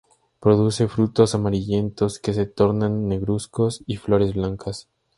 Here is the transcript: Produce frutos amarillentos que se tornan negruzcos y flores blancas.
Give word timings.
Produce 0.39 0.87
frutos 0.87 1.35
amarillentos 1.35 2.17
que 2.17 2.33
se 2.33 2.47
tornan 2.47 3.07
negruzcos 3.07 3.83
y 3.85 3.97
flores 3.97 4.33
blancas. 4.33 4.89